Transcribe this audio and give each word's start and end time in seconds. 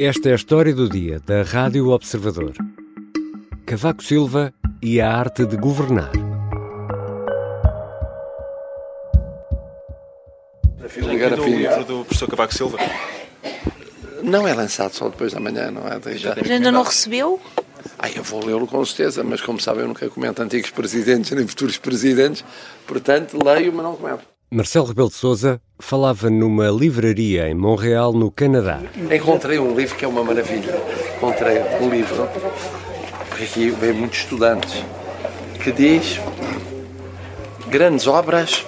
Esta 0.00 0.28
é 0.28 0.32
a 0.32 0.36
história 0.36 0.72
do 0.72 0.88
dia 0.88 1.18
da 1.26 1.42
Rádio 1.42 1.88
Observador. 1.88 2.52
Cavaco 3.66 4.00
Silva 4.00 4.54
e 4.80 5.00
a 5.00 5.12
arte 5.12 5.44
de 5.44 5.56
governar. 5.56 6.12
Ligar 10.96 11.32
o 11.40 11.44
livro 11.44 11.84
do 11.84 12.04
professor 12.04 12.30
Cavaco 12.30 12.54
Silva? 12.54 12.78
Não 14.22 14.46
é 14.46 14.54
lançado 14.54 14.92
só 14.92 15.08
depois 15.08 15.32
da 15.32 15.40
manhã, 15.40 15.72
não 15.72 15.82
é? 15.88 16.16
Já... 16.16 16.34
Ainda 16.48 16.70
não 16.70 16.84
recebeu? 16.84 17.40
Ah, 17.98 18.08
eu 18.08 18.22
vou 18.22 18.46
lê-lo 18.46 18.68
com 18.68 18.84
certeza, 18.84 19.24
mas 19.24 19.40
como 19.40 19.60
sabem, 19.60 19.82
eu 19.82 19.88
nunca 19.88 20.08
comento 20.08 20.40
antigos 20.40 20.70
presidentes 20.70 21.32
nem 21.32 21.44
futuros 21.44 21.76
presidentes, 21.76 22.44
portanto 22.86 23.36
leio, 23.44 23.72
mas 23.72 23.82
não 23.84 23.96
comento. 23.96 24.37
Marcelo 24.50 24.86
Rebelo 24.86 25.10
de 25.10 25.14
Sousa 25.14 25.60
falava 25.78 26.30
numa 26.30 26.70
livraria 26.70 27.50
em 27.50 27.54
Montreal, 27.54 28.14
no 28.14 28.30
Canadá. 28.30 28.80
Encontrei 29.14 29.58
um 29.58 29.76
livro 29.76 29.94
que 29.94 30.06
é 30.06 30.08
uma 30.08 30.24
maravilha. 30.24 30.74
Encontrei 31.18 31.58
um 31.82 31.90
livro, 31.90 32.26
porque 33.28 33.44
aqui 33.44 33.70
vem 33.70 33.92
muitos 33.92 34.20
estudantes, 34.20 34.82
que 35.62 35.70
diz 35.70 36.18
grandes 37.68 38.06
obras 38.06 38.64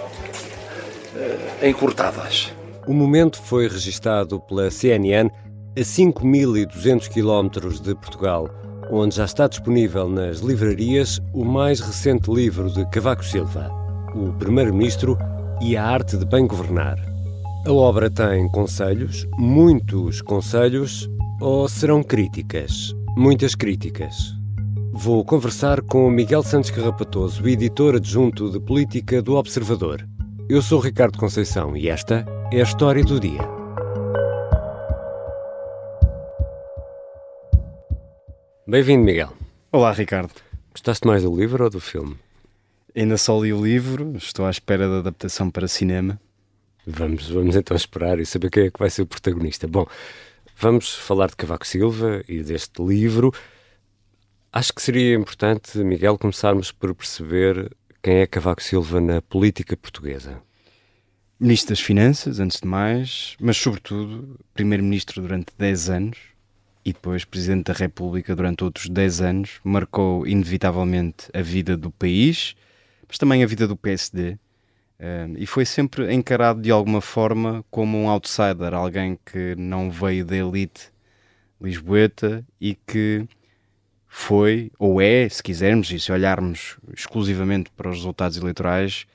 uh, 1.15 1.66
encurtadas. 1.66 2.53
O 2.87 2.92
momento 2.92 3.41
foi 3.41 3.67
registado 3.67 4.39
pela 4.39 4.70
CNN 4.70 5.31
a 5.75 5.81
5.200 5.81 7.09
quilómetros 7.09 7.81
de 7.81 7.95
Portugal, 7.95 8.51
onde 8.91 9.17
já 9.17 9.25
está 9.25 9.48
disponível 9.48 10.11
nas 10.11 10.41
livrarias 10.41 11.23
o 11.33 11.42
mais 11.42 11.81
recente 11.81 12.31
livro 12.31 12.70
de 12.70 12.84
Cavaco 12.91 13.25
Silva, 13.25 13.70
o 14.15 14.31
Primeiro-Ministro 14.34 15.17
e 15.60 15.77
a 15.77 15.84
arte 15.84 16.16
de 16.16 16.24
bem 16.24 16.46
governar. 16.46 16.96
A 17.66 17.73
obra 17.73 18.10
tem 18.10 18.48
conselhos, 18.48 19.27
muitos 19.38 20.23
conselhos, 20.23 21.09
ou 21.41 21.69
serão 21.69 22.02
críticas? 22.02 22.94
Muitas 23.17 23.55
críticas. 23.55 24.14
Vou 24.92 25.25
conversar 25.25 25.83
com 25.83 26.11
Miguel 26.11 26.42
Santos 26.42 26.70
Carrapatoso, 26.70 27.47
editor 27.47 27.97
adjunto 27.97 28.50
de 28.50 28.58
política 28.58 29.20
do 29.20 29.36
Observador. 29.36 30.06
Eu 30.48 30.62
sou 30.62 30.80
Ricardo 30.80 31.19
Conceição 31.19 31.77
e 31.77 31.89
esta 31.89 32.24
é 32.50 32.61
a 32.61 32.64
história 32.64 33.05
do 33.05 33.20
dia. 33.20 33.41
Bem-vindo, 38.67 39.05
Miguel. 39.05 39.33
Olá, 39.70 39.92
Ricardo. 39.92 40.33
Gostaste 40.72 41.06
mais 41.06 41.22
do 41.22 41.36
livro 41.36 41.64
ou 41.64 41.70
do 41.70 41.80
filme? 41.80 42.17
Ainda 42.94 43.16
só 43.16 43.41
li 43.41 43.52
o 43.52 43.64
livro, 43.64 44.16
estou 44.16 44.46
à 44.46 44.50
espera 44.50 44.88
da 44.88 44.98
adaptação 44.98 45.48
para 45.48 45.69
cinema. 45.69 46.20
Vamos, 46.84 47.28
vamos 47.28 47.55
então 47.55 47.77
esperar 47.77 48.19
e 48.19 48.27
saber 48.27 48.50
quem 48.50 48.64
é 48.64 48.70
que 48.70 48.78
vai 48.78 48.91
ser 48.91 49.02
o 49.02 49.06
protagonista. 49.06 49.69
Bom, 49.69 49.86
vamos 50.56 50.94
falar 50.94 51.28
de 51.28 51.36
Cavaco 51.36 51.66
Silva 51.66 52.22
e 52.27 52.42
deste 52.42 52.83
livro. 52.83 53.33
Acho 54.52 54.72
que 54.72 54.83
seria 54.83 55.14
importante, 55.14 55.78
Miguel, 55.78 56.18
começarmos 56.18 56.72
por 56.72 56.92
perceber 56.92 57.70
quem 58.02 58.16
é 58.16 58.27
Cavaco 58.27 58.62
Silva 58.62 59.00
na 59.00 59.22
política 59.22 59.77
portuguesa. 59.77 60.42
Ministro 61.38 61.70
das 61.70 61.80
Finanças, 61.80 62.41
antes 62.41 62.61
de 62.61 62.66
mais, 62.66 63.36
mas 63.38 63.56
sobretudo 63.56 64.36
Primeiro-Ministro 64.52 65.22
durante 65.22 65.52
10 65.56 65.91
anos 65.91 66.18
e 66.84 66.92
depois 66.92 67.24
Presidente 67.24 67.66
da 67.66 67.72
República 67.72 68.34
durante 68.34 68.64
outros 68.64 68.88
10 68.88 69.20
anos, 69.20 69.61
marcou 69.62 70.27
inevitavelmente 70.27 71.28
a 71.33 71.41
vida 71.41 71.77
do 71.77 71.91
país 71.92 72.56
mas 73.11 73.19
também 73.19 73.42
a 73.42 73.47
vida 73.47 73.66
do 73.66 73.77
PSD. 73.77 74.39
Uh, 75.00 75.34
e 75.36 75.47
foi 75.47 75.64
sempre 75.64 76.12
encarado 76.14 76.62
de 76.62 76.70
alguma 76.70 77.00
forma 77.00 77.64
como 77.70 77.98
um 77.98 78.08
outsider, 78.08 78.72
alguém 78.72 79.19
que 79.27 79.56
não 79.56 79.91
veio 79.91 80.25
da 80.25 80.36
elite 80.36 80.92
lisboeta 81.61 82.47
e 82.61 82.77
que 82.86 83.27
foi, 84.06 84.70
ou 84.78 85.00
é, 85.00 85.28
se 85.28 85.42
quisermos, 85.42 85.91
e 85.91 85.98
se 85.98 86.12
olharmos 86.12 86.77
exclusivamente 86.96 87.70
para 87.77 87.89
os 87.89 87.96
resultados 87.96 88.36
eleitorais, 88.36 89.07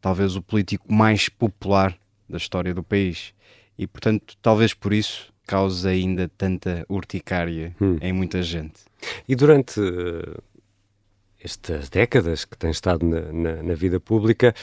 talvez 0.00 0.34
o 0.34 0.42
político 0.42 0.92
mais 0.92 1.28
popular 1.28 1.96
da 2.28 2.36
história 2.36 2.74
do 2.74 2.82
país. 2.82 3.32
E, 3.78 3.86
portanto, 3.86 4.36
talvez 4.42 4.74
por 4.74 4.92
isso 4.92 5.32
cause 5.46 5.86
ainda 5.86 6.28
tanta 6.36 6.84
urticária 6.88 7.74
hum. 7.80 7.98
em 8.00 8.12
muita 8.12 8.42
gente. 8.42 8.82
E 9.28 9.36
durante 9.36 9.80
estas 11.44 11.88
décadas 11.88 12.44
que 12.44 12.56
tem 12.56 12.70
estado 12.70 13.04
na, 13.04 13.20
na, 13.32 13.62
na 13.62 13.74
vida 13.74 14.00
pública, 14.00 14.54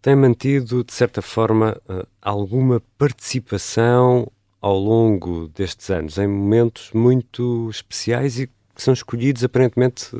tem 0.00 0.16
mantido, 0.16 0.82
de 0.82 0.92
certa 0.92 1.20
forma, 1.20 1.76
eh, 1.88 2.06
alguma 2.22 2.82
participação 2.96 4.26
ao 4.60 4.78
longo 4.78 5.48
destes 5.48 5.90
anos, 5.90 6.18
em 6.18 6.26
momentos 6.26 6.90
muito 6.94 7.68
especiais 7.70 8.38
e 8.38 8.46
que 8.46 8.82
são 8.82 8.94
escolhidos 8.94 9.44
aparentemente 9.44 10.10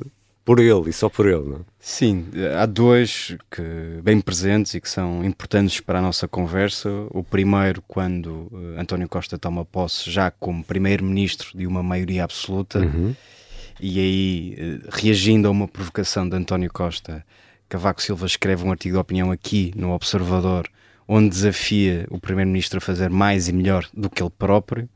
por 0.44 0.59
ele 0.59 0.91
e 0.91 0.92
só 0.92 1.09
por 1.09 1.26
ele, 1.26 1.48
não 1.48 1.56
é? 1.56 1.60
Sim, 1.78 2.26
há 2.59 2.66
dois 2.66 3.36
que, 3.50 3.62
bem 4.03 4.20
presentes 4.20 4.75
e 4.75 4.80
que 4.80 4.88
são 4.88 5.25
importantes 5.25 5.80
para 5.80 5.98
a 5.98 6.03
nossa 6.03 6.28
conversa. 6.28 6.91
O 7.10 7.22
primeiro, 7.22 7.82
quando 7.86 8.48
uh, 8.50 8.75
António 8.78 9.09
Costa 9.09 9.38
toma 9.38 9.64
posse 9.64 10.10
já 10.10 10.30
como 10.30 10.64
primeiro-ministro 10.64 11.56
de 11.56 11.66
uma 11.66 11.82
maioria 11.82 12.25
absoluta. 12.25 12.80
Uhum 12.80 13.14
e 13.80 13.98
aí, 13.98 14.56
eh, 14.58 14.88
reagindo 14.91 15.48
a 15.48 15.50
uma 15.50 15.66
provocação 15.66 16.28
de 16.28 16.36
António 16.36 16.70
Costa, 16.72 17.24
Cavaco 17.68 18.02
Silva 18.02 18.26
escreve 18.26 18.64
um 18.64 18.70
artigo 18.70 18.94
de 18.94 19.00
opinião 19.00 19.30
aqui 19.30 19.72
no 19.76 19.92
Observador, 19.92 20.68
onde 21.06 21.30
desafia 21.30 22.06
o 22.10 22.18
Primeiro-Ministro 22.18 22.78
a 22.78 22.80
fazer 22.80 23.08
mais 23.10 23.48
e 23.48 23.52
melhor 23.52 23.88
do 23.94 24.10
que 24.10 24.22
ele 24.22 24.30
próprio. 24.30 24.88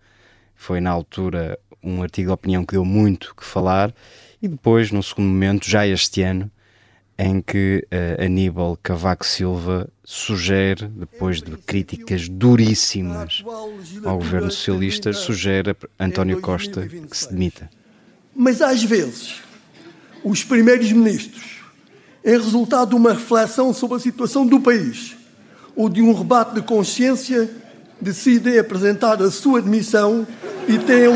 Foi 0.54 0.80
na 0.80 0.90
altura 0.90 1.58
um 1.82 2.02
artigo 2.02 2.28
de 2.28 2.32
opinião 2.32 2.64
que 2.64 2.72
deu 2.72 2.84
muito 2.84 3.34
que 3.34 3.44
falar. 3.44 3.94
E 4.42 4.48
depois, 4.48 4.90
no 4.90 5.02
segundo 5.02 5.28
momento, 5.28 5.68
já 5.68 5.86
este 5.86 6.22
ano, 6.22 6.50
em 7.18 7.40
que 7.40 7.86
uh, 7.86 8.24
Aníbal 8.24 8.78
Cavaco 8.82 9.24
Silva 9.24 9.88
sugere, 10.02 10.86
depois 10.88 11.40
de 11.40 11.56
críticas 11.56 12.28
duríssimas 12.28 13.44
ao 14.04 14.18
governo 14.18 14.50
socialista, 14.50 15.12
sugere 15.12 15.76
a 15.98 16.04
António 16.04 16.40
Costa 16.40 16.86
que 16.86 17.16
se 17.16 17.30
demita. 17.30 17.70
Mas 18.34 18.60
às 18.60 18.82
vezes, 18.82 19.42
os 20.22 20.42
primeiros 20.42 20.90
ministros, 20.90 21.60
em 22.24 22.32
resultado 22.32 22.90
de 22.90 22.94
uma 22.96 23.12
reflexão 23.12 23.72
sobre 23.72 23.96
a 23.96 24.00
situação 24.00 24.46
do 24.46 24.60
país 24.60 25.16
ou 25.76 25.88
de 25.88 26.00
um 26.00 26.12
rebate 26.12 26.54
de 26.54 26.62
consciência, 26.62 27.50
decidem 28.00 28.58
apresentar 28.58 29.22
a 29.22 29.30
sua 29.30 29.60
demissão 29.60 30.26
e 30.68 30.78
têm 30.78 31.08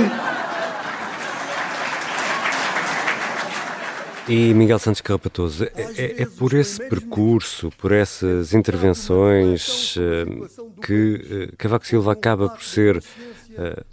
E 4.29 4.53
Miguel 4.53 4.79
Santos 4.79 5.01
Carrapatoso, 5.01 5.65
é, 5.65 5.71
é, 5.75 6.23
é, 6.23 6.27
por 6.27 6.53
esse 6.53 6.87
percurso, 6.87 7.73
por 7.79 7.93
essas 7.93 8.53
intervenções 8.53 9.97
uh, 9.97 10.75
que 10.83 11.49
uh, 11.51 11.57
Cavaco 11.57 11.87
Silva 11.87 12.13
acaba 12.13 12.51
por 12.51 12.63
ser 12.63 13.03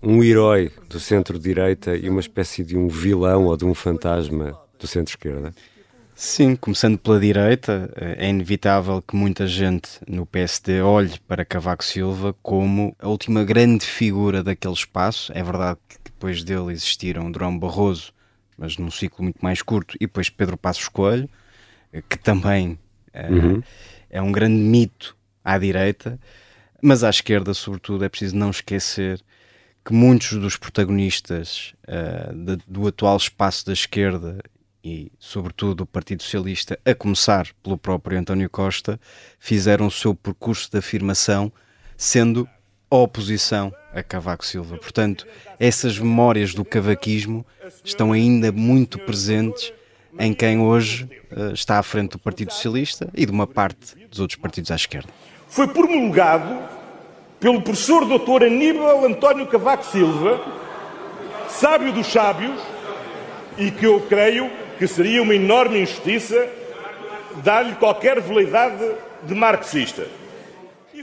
um 0.01 0.23
herói 0.23 0.71
do 0.89 0.99
centro-direita 0.99 1.95
e 1.95 2.09
uma 2.09 2.19
espécie 2.19 2.63
de 2.63 2.77
um 2.77 2.87
vilão 2.87 3.45
ou 3.45 3.57
de 3.57 3.65
um 3.65 3.73
fantasma 3.73 4.57
do 4.79 4.87
centro-esquerda? 4.87 5.53
Sim, 6.17 6.55
começando 6.55 6.97
pela 6.97 7.19
direita, 7.19 7.91
eh, 7.93 8.27
é 8.27 8.29
inevitável 8.29 9.01
que 9.01 9.17
muita 9.17 9.45
gente 9.45 9.99
no 10.07 10.25
PSD 10.25 10.81
olhe 10.81 11.19
para 11.27 11.43
Cavaco 11.43 11.83
Silva 11.83 12.33
como 12.41 12.95
a 12.99 13.09
última 13.09 13.43
grande 13.43 13.85
figura 13.85 14.41
daquele 14.41 14.73
espaço. 14.73 15.33
É 15.35 15.43
verdade 15.43 15.77
que 15.89 15.97
depois 16.05 16.41
dele 16.41 16.71
existiram 16.71 17.29
Durão 17.29 17.59
Barroso, 17.59 18.13
mas 18.57 18.77
num 18.77 18.89
ciclo 18.89 19.23
muito 19.23 19.39
mais 19.41 19.61
curto, 19.61 19.97
e 19.97 20.05
depois 20.05 20.29
Pedro 20.29 20.55
Passos 20.55 20.87
Coelho, 20.87 21.29
eh, 21.91 22.01
que 22.07 22.17
também 22.17 22.79
uhum. 23.13 23.61
é 24.09 24.21
um 24.21 24.31
grande 24.31 24.55
mito 24.55 25.17
à 25.43 25.57
direita, 25.57 26.17
mas 26.81 27.03
à 27.03 27.09
esquerda, 27.09 27.53
sobretudo, 27.53 28.05
é 28.05 28.09
preciso 28.09 28.37
não 28.37 28.51
esquecer 28.51 29.21
que 29.85 29.93
muitos 29.93 30.33
dos 30.39 30.57
protagonistas 30.57 31.75
uh, 31.87 32.33
de, 32.33 32.57
do 32.67 32.87
atual 32.87 33.15
espaço 33.15 33.67
da 33.67 33.73
esquerda 33.73 34.39
e, 34.83 35.11
sobretudo, 35.19 35.81
o 35.81 35.85
Partido 35.85 36.23
Socialista, 36.23 36.79
a 36.83 36.95
começar 36.95 37.47
pelo 37.63 37.77
próprio 37.77 38.19
António 38.19 38.49
Costa, 38.49 38.99
fizeram 39.39 39.85
o 39.87 39.91
seu 39.91 40.15
percurso 40.15 40.69
de 40.71 40.79
afirmação 40.79 41.51
sendo 41.95 42.49
a 42.89 42.95
oposição 42.95 43.73
a 43.93 44.03
Cavaco 44.03 44.45
Silva. 44.45 44.77
Portanto, 44.77 45.25
essas 45.59 45.97
memórias 45.97 46.53
do 46.53 46.65
cavaquismo 46.65 47.45
estão 47.83 48.11
ainda 48.11 48.51
muito 48.51 48.99
presentes 48.99 49.71
em 50.19 50.33
quem 50.33 50.59
hoje 50.59 51.09
uh, 51.31 51.53
está 51.53 51.77
à 51.77 51.83
frente 51.83 52.11
do 52.11 52.19
Partido 52.19 52.51
Socialista 52.51 53.09
e 53.13 53.25
de 53.25 53.31
uma 53.31 53.47
parte 53.47 53.95
dos 54.09 54.19
outros 54.19 54.39
partidos 54.39 54.71
à 54.71 54.75
esquerda. 54.75 55.09
Foi 55.47 55.67
promulgado 55.67 56.74
pelo 57.39 57.61
professor 57.61 58.05
doutor 58.05 58.43
Aníbal 58.43 59.05
António 59.05 59.47
Cavaco 59.47 59.85
Silva, 59.85 60.41
sábio 61.49 61.91
dos 61.93 62.07
sábios, 62.07 62.59
e 63.57 63.71
que 63.71 63.85
eu 63.85 64.01
creio 64.01 64.49
que 64.77 64.87
seria 64.87 65.21
uma 65.21 65.35
enorme 65.35 65.79
injustiça 65.79 66.47
dar-lhe 67.43 67.75
qualquer 67.75 68.19
veleidade 68.21 68.83
de 69.23 69.33
marxista. 69.33 70.05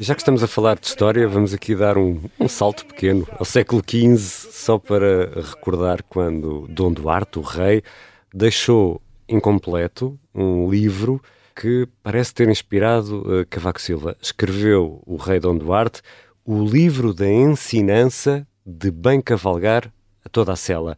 Já 0.01 0.15
que 0.15 0.21
estamos 0.23 0.43
a 0.43 0.49
falar 0.49 0.79
de 0.79 0.87
história, 0.87 1.29
vamos 1.29 1.53
aqui 1.53 1.75
dar 1.75 1.99
um, 1.99 2.21
um, 2.41 2.49
salto 2.49 2.87
pequeno 2.87 3.27
ao 3.39 3.45
século 3.45 3.83
XV, 3.87 4.51
só 4.51 4.79
para 4.79 5.27
recordar 5.41 6.03
quando 6.09 6.67
Dom 6.69 6.93
Duarte, 6.93 7.39
o 7.39 7.43
rei, 7.43 7.83
deixou 8.33 9.01
incompleto 9.29 10.19
um 10.35 10.69
livro 10.71 11.21
que 11.55 11.89
parece 12.03 12.35
ter 12.35 12.49
inspirado 12.49 13.21
uh, 13.21 13.47
Cavaco 13.49 13.81
Silva. 13.81 14.17
Escreveu 14.21 15.03
o 15.07 15.17
rei 15.17 15.39
Dom 15.39 15.57
Duarte 15.57 16.03
o 16.45 16.65
livro 16.65 17.15
da 17.15 17.29
ensinança 17.29 18.47
de 18.67 18.91
bem 18.91 19.21
cavalgar 19.21 19.93
a 20.25 20.29
toda 20.29 20.53
a 20.53 20.57
cela. 20.57 20.97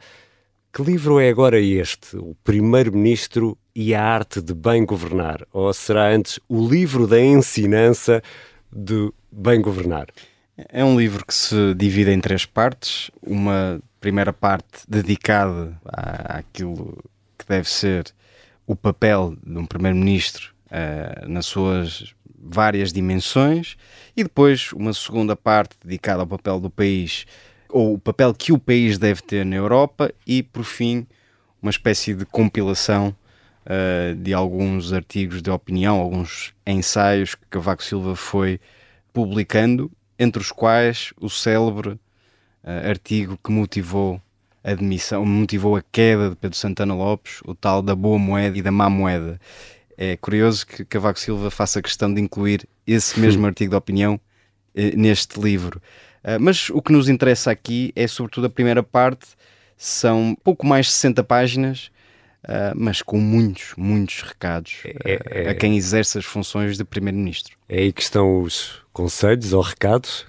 Que 0.72 0.82
livro 0.82 1.20
é 1.20 1.28
agora 1.28 1.60
este? 1.60 2.16
O 2.16 2.34
Primeiro-Ministro 2.42 3.56
e 3.74 3.94
a 3.94 4.02
Arte 4.02 4.40
de 4.40 4.54
Bem 4.54 4.84
Governar? 4.84 5.46
Ou 5.52 5.72
será 5.72 6.08
antes 6.08 6.40
o 6.48 6.66
livro 6.66 7.06
da 7.06 7.20
ensinança 7.20 8.22
de 8.72 9.12
bem 9.30 9.60
governar? 9.60 10.06
É 10.56 10.84
um 10.84 10.98
livro 10.98 11.24
que 11.24 11.34
se 11.34 11.74
divide 11.74 12.10
em 12.10 12.20
três 12.20 12.46
partes. 12.46 13.10
Uma 13.22 13.80
primeira 14.00 14.32
parte 14.32 14.82
dedicada 14.88 15.78
àquilo 15.84 16.98
que 17.38 17.46
deve 17.46 17.68
ser 17.68 18.12
o 18.66 18.74
papel 18.74 19.36
de 19.44 19.58
um 19.58 19.66
primeiro-ministro 19.66 20.54
uh, 20.66 21.28
nas 21.28 21.46
suas 21.46 22.14
várias 22.46 22.92
dimensões, 22.92 23.76
e 24.16 24.22
depois 24.22 24.72
uma 24.72 24.92
segunda 24.92 25.34
parte 25.34 25.76
dedicada 25.82 26.20
ao 26.20 26.26
papel 26.26 26.60
do 26.60 26.70
país, 26.70 27.24
ou 27.68 27.94
o 27.94 27.98
papel 27.98 28.34
que 28.34 28.52
o 28.52 28.58
país 28.58 28.98
deve 28.98 29.22
ter 29.22 29.44
na 29.44 29.56
Europa, 29.56 30.12
e 30.26 30.42
por 30.42 30.64
fim, 30.64 31.06
uma 31.60 31.70
espécie 31.70 32.14
de 32.14 32.26
compilação 32.26 33.16
uh, 33.64 34.14
de 34.14 34.34
alguns 34.34 34.92
artigos 34.92 35.40
de 35.40 35.50
opinião, 35.50 35.98
alguns 35.98 36.54
ensaios 36.66 37.34
que 37.34 37.46
Cavaco 37.48 37.82
Silva 37.82 38.14
foi 38.14 38.60
publicando, 39.12 39.90
entre 40.18 40.40
os 40.40 40.52
quais 40.52 41.12
o 41.20 41.28
célebre 41.30 41.90
uh, 41.90 42.88
artigo 42.88 43.38
que 43.42 43.50
motivou 43.50 44.20
a 44.64 44.74
demissão, 44.74 45.26
motivou 45.26 45.76
a 45.76 45.82
queda 45.92 46.30
de 46.30 46.36
Pedro 46.36 46.56
Santana 46.56 46.94
Lopes, 46.94 47.40
o 47.44 47.54
tal 47.54 47.82
da 47.82 47.94
boa 47.94 48.18
moeda 48.18 48.56
e 48.56 48.62
da 48.62 48.72
má 48.72 48.88
moeda. 48.88 49.38
É 49.96 50.16
curioso 50.16 50.66
que 50.66 50.84
Cavaco 50.86 51.20
Silva 51.20 51.50
faça 51.50 51.82
questão 51.82 52.12
de 52.12 52.20
incluir 52.20 52.66
esse 52.86 53.20
mesmo 53.20 53.44
artigo 53.46 53.70
de 53.70 53.76
opinião 53.76 54.14
uh, 54.14 54.98
neste 54.98 55.38
livro. 55.38 55.80
Uh, 56.24 56.40
mas 56.40 56.70
o 56.70 56.80
que 56.80 56.92
nos 56.92 57.10
interessa 57.10 57.50
aqui 57.50 57.92
é 57.94 58.06
sobretudo 58.06 58.46
a 58.46 58.50
primeira 58.50 58.82
parte, 58.82 59.26
são 59.76 60.34
pouco 60.42 60.66
mais 60.66 60.86
de 60.86 60.92
60 60.92 61.22
páginas, 61.24 61.90
uh, 62.44 62.72
mas 62.74 63.02
com 63.02 63.18
muitos, 63.18 63.74
muitos 63.76 64.22
recados 64.22 64.78
é, 65.04 65.20
é, 65.30 65.50
a 65.50 65.54
quem 65.54 65.76
exerce 65.76 66.16
as 66.16 66.24
funções 66.24 66.78
de 66.78 66.84
Primeiro-Ministro. 66.84 67.54
É 67.68 67.80
aí 67.80 67.92
que 67.92 68.00
estão 68.00 68.40
os 68.40 68.82
conselhos 68.94 69.52
ou 69.52 69.60
recados? 69.60 70.26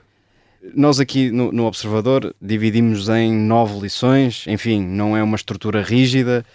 Nós 0.74 1.00
aqui 1.00 1.32
no, 1.32 1.52
no, 1.52 1.66
Observador 1.66 2.36
dividimos 2.42 3.08
em 3.10 3.32
nove 3.34 3.80
lições, 3.80 4.46
enfim, 4.48 4.82
não 4.82 5.16
é 5.16 5.22
uma 5.22 5.36
estrutura 5.36 5.82
rígida, 5.82 6.46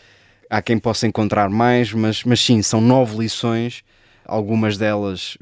há 0.49 0.61
quem 0.61 0.79
possa 0.79 1.07
encontrar 1.07 1.49
mais, 1.49 1.93
mas, 1.93 2.25
mas 2.25 2.41
sim, 2.41 2.61
são 2.63 2.81
nove 2.81 3.17
lições, 3.17 3.85
algumas 4.25 4.77
delas 4.77 5.39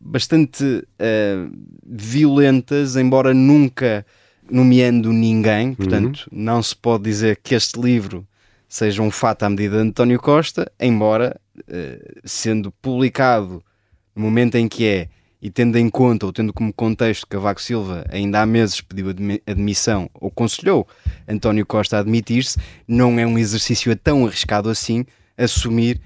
bastante 0.00 0.64
uh, 0.64 1.50
violentas, 1.84 2.96
embora 2.96 3.34
nunca 3.34 4.06
nomeando 4.50 5.12
ninguém, 5.12 5.74
portanto, 5.74 6.28
uhum. 6.32 6.38
não 6.38 6.62
se 6.62 6.74
pode 6.74 7.04
dizer 7.04 7.38
que 7.42 7.54
este 7.54 7.78
livro 7.78 8.26
seja 8.68 9.02
um 9.02 9.10
fato 9.10 9.42
à 9.42 9.50
medida 9.50 9.76
de 9.76 9.88
António 9.88 10.18
Costa, 10.18 10.70
embora 10.80 11.38
uh, 11.58 12.20
sendo 12.24 12.70
publicado 12.70 13.62
no 14.14 14.22
momento 14.22 14.56
em 14.56 14.68
que 14.68 14.86
é 14.86 15.08
e 15.40 15.50
tendo 15.50 15.76
em 15.76 15.88
conta 15.88 16.26
ou 16.26 16.32
tendo 16.32 16.52
como 16.52 16.72
contexto 16.72 17.22
que 17.22 17.30
Cavaco 17.30 17.62
Silva 17.62 18.04
ainda 18.10 18.42
há 18.42 18.46
meses 18.46 18.80
pediu 18.80 19.08
admissão 19.46 20.10
ou 20.14 20.28
aconselhou 20.28 20.86
António 21.28 21.64
Costa 21.64 21.96
a 21.96 22.00
admitir-se, 22.00 22.58
não 22.86 23.18
é 23.18 23.26
um 23.26 23.38
exercício 23.38 23.94
tão 23.96 24.26
arriscado 24.26 24.68
assim 24.68 25.04
assumir 25.36 26.00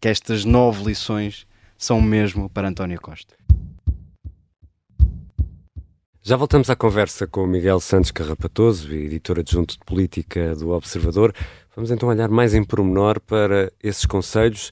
que 0.00 0.08
estas 0.08 0.44
nove 0.44 0.84
lições 0.84 1.46
são 1.76 2.00
mesmo 2.00 2.48
para 2.48 2.68
António 2.68 3.00
Costa. 3.00 3.34
Já 6.22 6.36
voltamos 6.36 6.68
à 6.68 6.76
conversa 6.76 7.26
com 7.26 7.46
Miguel 7.46 7.80
Santos 7.80 8.10
Carrapatoso, 8.10 8.92
editor 8.92 9.38
adjunto 9.38 9.74
de 9.74 9.84
política 9.84 10.54
do 10.54 10.70
Observador. 10.70 11.34
Vamos 11.74 11.90
então 11.90 12.08
olhar 12.08 12.28
mais 12.28 12.52
em 12.54 12.62
pormenor 12.62 13.18
para 13.20 13.72
esses 13.82 14.04
conselhos. 14.04 14.70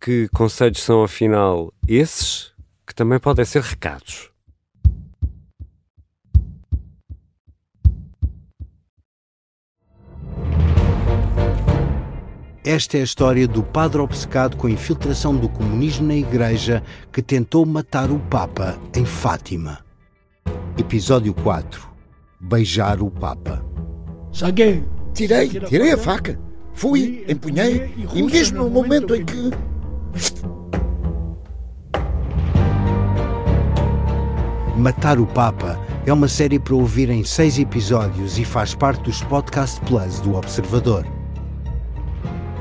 Que 0.00 0.28
conselhos 0.28 0.82
são, 0.82 1.02
afinal, 1.02 1.72
esses 1.86 2.52
também 2.98 3.20
podem 3.20 3.44
ser 3.44 3.62
recados? 3.62 4.28
Esta 12.64 12.98
é 12.98 13.00
a 13.00 13.04
história 13.04 13.46
do 13.46 13.62
padre 13.62 14.00
obcecado 14.00 14.56
com 14.56 14.66
a 14.66 14.70
infiltração 14.70 15.36
do 15.36 15.48
comunismo 15.48 16.08
na 16.08 16.16
igreja 16.16 16.82
que 17.12 17.22
tentou 17.22 17.64
matar 17.64 18.10
o 18.10 18.18
Papa 18.18 18.76
em 18.92 19.04
Fátima. 19.06 19.78
Episódio 20.76 21.32
4 21.34 21.88
Beijar 22.40 23.00
o 23.00 23.12
Papa. 23.12 23.64
Saguei. 24.32 24.82
Tirei, 25.14 25.48
tirei 25.48 25.92
a 25.92 25.96
faca. 25.96 26.38
Fui, 26.74 27.24
empunhei 27.28 27.94
e 28.12 28.22
mesmo 28.24 28.64
no 28.64 28.70
momento 28.70 29.14
em 29.14 29.24
que. 29.24 29.50
Matar 34.78 35.18
o 35.18 35.26
Papa 35.26 35.76
é 36.06 36.12
uma 36.12 36.28
série 36.28 36.56
para 36.56 36.76
ouvir 36.76 37.10
em 37.10 37.24
seis 37.24 37.58
episódios 37.58 38.38
e 38.38 38.44
faz 38.44 38.76
parte 38.76 39.02
dos 39.02 39.20
Podcast 39.24 39.80
Plus 39.80 40.20
do 40.20 40.36
Observador. 40.36 41.04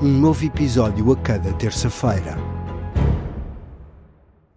Um 0.02 0.08
novo 0.08 0.44
episódio 0.44 1.12
a 1.12 1.16
cada 1.16 1.54
terça-feira. 1.54 2.36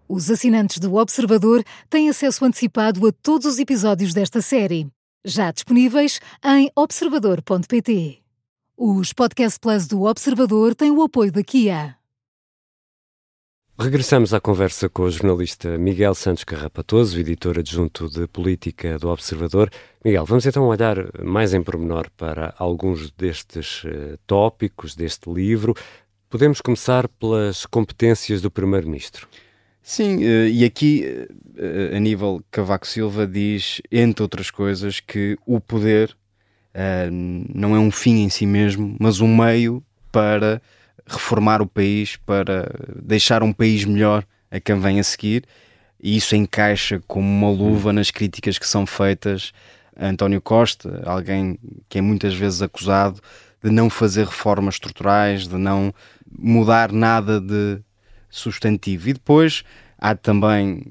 Os 0.09 0.31
assinantes 0.31 0.79
do 0.79 0.95
Observador 0.95 1.63
têm 1.87 2.09
acesso 2.09 2.43
antecipado 2.43 3.05
a 3.05 3.11
todos 3.11 3.45
os 3.45 3.59
episódios 3.59 4.11
desta 4.11 4.41
série, 4.41 4.87
já 5.23 5.51
disponíveis 5.51 6.19
em 6.43 6.71
observador.pt. 6.75 8.23
Os 8.75 9.13
Podcast 9.13 9.59
Plus 9.59 9.85
do 9.85 10.01
Observador 10.01 10.73
têm 10.73 10.89
o 10.89 11.03
apoio 11.03 11.31
da 11.31 11.43
Kia. 11.43 12.00
Regressamos 13.79 14.31
à 14.33 14.39
conversa 14.39 14.87
com 14.89 15.03
o 15.03 15.09
jornalista 15.09 15.77
Miguel 15.77 16.13
Santos 16.13 16.43
Carrapatoso, 16.43 17.19
editor 17.19 17.57
adjunto 17.57 18.09
de 18.09 18.27
Política 18.27 18.99
do 18.99 19.09
Observador. 19.09 19.71
Miguel, 20.05 20.25
vamos 20.25 20.45
então 20.45 20.65
olhar 20.65 20.97
mais 21.23 21.53
em 21.53 21.63
pormenor 21.63 22.07
para 22.15 22.53
alguns 22.59 23.09
destes 23.11 23.83
uh, 23.85 24.19
tópicos 24.27 24.93
deste 24.93 25.31
livro. 25.31 25.73
Podemos 26.29 26.61
começar 26.61 27.07
pelas 27.07 27.65
competências 27.65 28.41
do 28.41 28.51
Primeiro-Ministro. 28.51 29.27
Sim, 29.81 30.17
uh, 30.17 30.47
e 30.47 30.63
aqui, 30.63 31.27
uh, 31.57 31.95
a 31.95 31.99
nível 31.99 32.43
Cavaco 32.51 32.85
Silva, 32.85 33.25
diz, 33.25 33.81
entre 33.91 34.21
outras 34.21 34.51
coisas, 34.51 34.99
que 34.99 35.37
o 35.45 35.59
poder 35.59 36.15
não 37.11 37.75
é 37.75 37.79
um 37.79 37.91
fim 37.91 38.23
em 38.23 38.29
si 38.29 38.45
mesmo, 38.45 38.95
mas 38.97 39.19
um 39.19 39.27
meio 39.27 39.83
para 40.09 40.61
reformar 41.07 41.61
o 41.61 41.67
país, 41.67 42.15
para 42.15 42.71
deixar 43.01 43.43
um 43.43 43.51
país 43.51 43.85
melhor 43.85 44.25
a 44.49 44.59
quem 44.59 44.79
vem 44.79 44.99
a 44.99 45.03
seguir, 45.03 45.45
e 46.01 46.17
isso 46.17 46.35
encaixa 46.35 47.01
como 47.07 47.27
uma 47.27 47.49
luva 47.49 47.93
nas 47.93 48.09
críticas 48.09 48.57
que 48.57 48.67
são 48.67 48.85
feitas 48.85 49.51
a 49.95 50.07
António 50.07 50.41
Costa, 50.41 51.03
alguém 51.05 51.59
que 51.87 51.99
é 51.99 52.01
muitas 52.01 52.33
vezes 52.33 52.61
acusado 52.61 53.21
de 53.63 53.69
não 53.69 53.89
fazer 53.89 54.25
reformas 54.25 54.75
estruturais, 54.75 55.47
de 55.47 55.57
não 55.57 55.93
mudar 56.37 56.91
nada 56.91 57.39
de 57.39 57.79
substantivo. 58.29 59.09
E 59.09 59.13
depois 59.13 59.63
há 59.97 60.15
também 60.15 60.85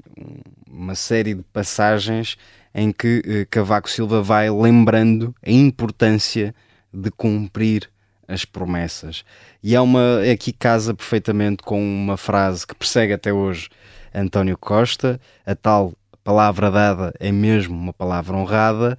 uma 0.69 0.95
série 0.95 1.33
de 1.33 1.43
passagens 1.51 2.37
em 2.73 2.93
que 2.93 3.21
eh, 3.25 3.45
Cavaco 3.49 3.89
Silva 3.89 4.21
vai 4.21 4.49
lembrando 4.49 5.35
a 5.45 5.51
importância 5.51 6.55
de 6.93 7.11
cumprir 7.11 7.90
as 8.31 8.45
promessas. 8.45 9.23
E 9.61 9.75
é 9.75 9.81
uma, 9.81 10.21
aqui 10.31 10.51
casa 10.53 10.93
perfeitamente 10.93 11.63
com 11.63 11.81
uma 11.81 12.17
frase 12.17 12.65
que 12.65 12.73
persegue 12.73 13.13
até 13.13 13.31
hoje 13.33 13.69
António 14.13 14.57
Costa, 14.57 15.19
a 15.45 15.55
tal 15.55 15.93
palavra 16.23 16.69
dada 16.69 17.13
é 17.19 17.31
mesmo 17.31 17.75
uma 17.75 17.93
palavra 17.93 18.35
honrada. 18.35 18.97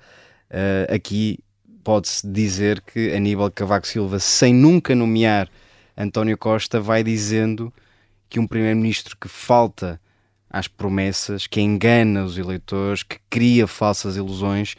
Uh, 0.51 0.95
aqui 0.95 1.39
pode-se 1.83 2.27
dizer 2.27 2.81
que 2.83 3.13
Aníbal 3.15 3.51
Cavaco 3.51 3.87
Silva, 3.87 4.19
sem 4.19 4.55
nunca 4.55 4.95
nomear 4.95 5.49
António 5.97 6.37
Costa, 6.37 6.81
vai 6.81 7.03
dizendo 7.03 7.73
que 8.29 8.39
um 8.39 8.47
primeiro-ministro 8.47 9.17
que 9.17 9.29
falta 9.29 10.01
às 10.49 10.69
promessas, 10.69 11.47
que 11.47 11.61
engana 11.61 12.25
os 12.25 12.39
eleitores, 12.39 13.03
que 13.03 13.19
cria 13.29 13.67
falsas 13.67 14.17
ilusões, 14.17 14.75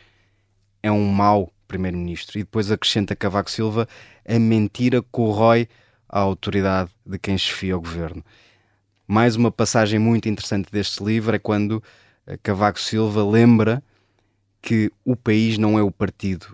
é 0.82 0.92
um 0.92 1.06
mau 1.06 1.53
primeiro-ministro. 1.68 2.38
E 2.38 2.44
depois 2.44 2.72
acrescenta 2.72 3.16
Cavaco 3.16 3.50
Silva: 3.50 3.88
a 4.28 4.40
mentira 4.40 5.02
corrói 5.02 5.68
a 6.08 6.20
autoridade 6.20 6.92
de 7.06 7.18
quem 7.18 7.38
chefia 7.38 7.78
o 7.78 7.82
governo. 7.82 8.24
Mais 9.08 9.36
uma 9.36 9.52
passagem 9.52 10.00
muito 10.00 10.30
interessante 10.30 10.72
deste 10.72 11.04
livro 11.04 11.36
é 11.36 11.40
quando 11.40 11.84
eh, 12.26 12.38
Cavaco 12.42 12.80
Silva 12.80 13.24
lembra 13.26 13.84
que 14.62 14.92
o 15.04 15.16
país 15.16 15.58
não 15.58 15.78
é 15.78 15.84
o 15.84 15.92
partido. 15.92 16.48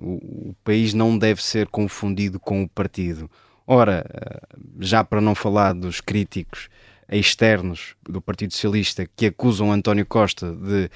O, 0.00 0.50
o 0.50 0.56
país 0.64 0.94
não 0.94 1.18
deve 1.18 1.42
ser 1.42 1.68
confundido 1.68 2.40
com 2.40 2.62
o 2.62 2.68
partido. 2.68 3.30
Ora, 3.66 4.04
eh, 4.08 4.40
já 4.80 5.04
para 5.04 5.20
não 5.20 5.34
falar 5.34 5.74
dos 5.74 6.00
críticos 6.00 6.68
externos 7.10 7.96
do 8.08 8.20
Partido 8.20 8.52
Socialista 8.52 9.06
que 9.16 9.26
acusam 9.26 9.72
António 9.72 10.06
Costa 10.06 10.52
de 10.52 10.88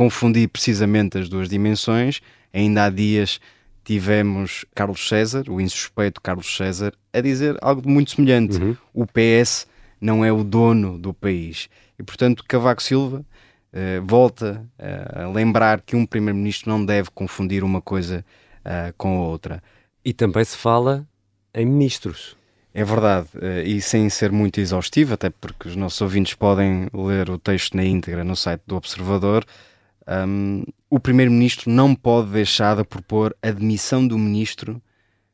confundir 0.00 0.48
precisamente 0.48 1.18
as 1.18 1.28
duas 1.28 1.46
dimensões, 1.46 2.22
ainda 2.54 2.86
há 2.86 2.88
dias 2.88 3.38
tivemos 3.84 4.64
Carlos 4.74 5.06
César, 5.06 5.44
o 5.46 5.60
insuspeito 5.60 6.22
Carlos 6.22 6.56
César, 6.56 6.94
a 7.12 7.20
dizer 7.20 7.54
algo 7.60 7.86
muito 7.86 8.12
semelhante. 8.12 8.56
Uhum. 8.56 8.76
O 8.94 9.04
PS 9.04 9.66
não 10.00 10.24
é 10.24 10.32
o 10.32 10.42
dono 10.42 10.98
do 10.98 11.12
país. 11.12 11.68
E, 11.98 12.02
portanto, 12.02 12.42
Cavaco 12.48 12.82
Silva 12.82 13.18
uh, 13.18 14.06
volta 14.06 14.66
uh, 14.78 15.24
a 15.24 15.28
lembrar 15.28 15.82
que 15.82 15.94
um 15.94 16.06
primeiro-ministro 16.06 16.70
não 16.70 16.82
deve 16.82 17.10
confundir 17.10 17.62
uma 17.62 17.82
coisa 17.82 18.24
uh, 18.60 18.94
com 18.96 19.18
a 19.18 19.26
outra. 19.26 19.62
E 20.02 20.14
também 20.14 20.46
se 20.46 20.56
fala 20.56 21.06
em 21.52 21.66
ministros. 21.66 22.38
É 22.72 22.84
verdade, 22.84 23.28
e 23.66 23.82
sem 23.82 24.08
ser 24.08 24.30
muito 24.30 24.60
exaustivo, 24.60 25.14
até 25.14 25.28
porque 25.28 25.66
os 25.66 25.74
nossos 25.74 26.00
ouvintes 26.00 26.34
podem 26.34 26.86
ler 26.94 27.28
o 27.28 27.36
texto 27.36 27.76
na 27.76 27.84
íntegra 27.84 28.22
no 28.22 28.36
site 28.36 28.62
do 28.64 28.76
Observador, 28.76 29.44
um, 30.08 30.64
o 30.88 30.98
Primeiro-Ministro 30.98 31.70
não 31.70 31.94
pode 31.94 32.30
deixar 32.30 32.76
de 32.76 32.84
propor 32.84 33.36
a 33.42 33.50
demissão 33.50 34.06
do 34.06 34.18
Ministro 34.18 34.82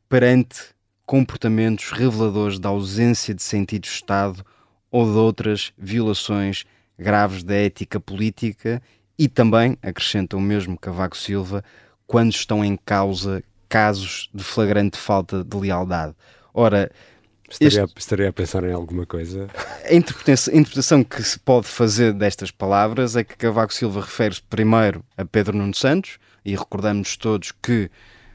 perante 0.08 0.74
comportamentos 1.04 1.92
reveladores 1.92 2.58
da 2.58 2.68
ausência 2.68 3.34
de 3.34 3.42
sentido 3.42 3.82
de 3.82 3.88
Estado 3.88 4.44
ou 4.90 5.04
de 5.04 5.16
outras 5.16 5.72
violações 5.78 6.64
graves 6.98 7.42
da 7.42 7.54
ética 7.54 8.00
política 8.00 8.82
e 9.18 9.28
também, 9.28 9.78
acrescenta 9.82 10.36
o 10.36 10.40
mesmo 10.40 10.78
Cavaco 10.78 11.16
Silva, 11.16 11.64
quando 12.06 12.32
estão 12.32 12.64
em 12.64 12.76
causa 12.76 13.42
casos 13.68 14.28
de 14.34 14.44
flagrante 14.44 14.98
falta 14.98 15.42
de 15.42 15.56
lealdade. 15.56 16.14
Ora, 16.52 16.90
Estaria, 17.48 17.84
este... 17.84 17.98
estaria 17.98 18.28
a 18.28 18.32
pensar 18.32 18.64
em 18.64 18.72
alguma 18.72 19.06
coisa? 19.06 19.48
A 19.84 19.94
interpretação, 19.94 20.52
a 20.52 20.56
interpretação, 20.56 21.04
que 21.04 21.22
se 21.22 21.38
pode 21.38 21.66
fazer 21.66 22.12
destas 22.12 22.50
palavras 22.50 23.16
é 23.16 23.22
que 23.22 23.36
Cavaco 23.36 23.72
Silva 23.72 24.00
refere-se 24.00 24.42
primeiro 24.42 25.04
a 25.16 25.24
Pedro 25.24 25.56
Nuno 25.56 25.74
Santos, 25.74 26.18
e 26.44 26.54
recordamos 26.54 27.16
todos 27.16 27.52
que 27.60 27.90